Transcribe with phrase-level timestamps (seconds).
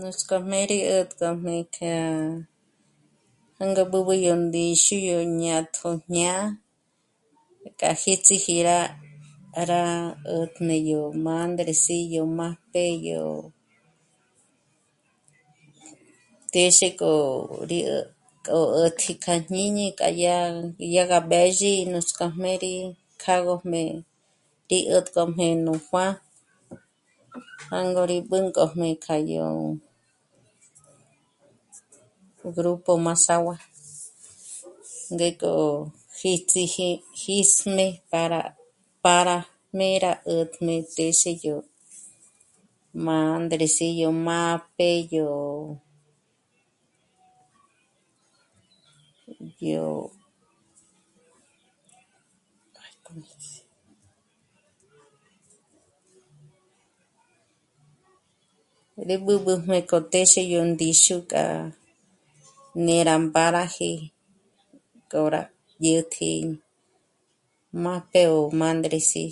[0.00, 2.08] Nuts'k'ójmé rí 'ä̀tjkojmé kjâ'a...
[3.58, 6.40] jângo b'ǚb'ü yó ndíxu yó jñátjo jñá'a
[7.78, 8.78] k'a jíts'iji rá...
[9.70, 9.82] rá
[10.28, 13.22] 'ä̀tjmé yó mândres'i yó májp'e yó...
[16.52, 17.12] téxe k'o
[17.70, 20.36] rí 'ä̀tk'o 'ä̀jtji kja jñíñi pa yá...
[20.94, 22.50] yá gá mbézhi núts'k'ójmé
[23.22, 23.82] k'â'agöjmé,
[24.70, 26.14] rí 'ä̀tk'ojmé yó juäj...,
[27.70, 29.46] jângo rí b'ûnk'ojmé kja yó
[32.56, 33.56] grupo mazahua
[35.12, 35.52] ndék'o
[36.18, 36.88] jíts'iji
[37.20, 38.40] jís'jmé para,
[39.04, 39.36] para
[39.76, 41.56] mé'e rá 'ä̀tjmé téxe yó
[43.04, 45.28] mândres'i, yó májp'e, yó...
[49.68, 49.86] yó...
[52.82, 53.60] [ay, ¿cómo dice?],
[59.06, 61.44] rí b'ǚb'ü jm'ék'o téxe yó ndíxu k'a
[62.84, 63.90] né'e rá mbáraji
[65.10, 65.42] k'o rá
[65.82, 66.30] dyä̀tji
[67.84, 69.24] májp'e ó mândre'si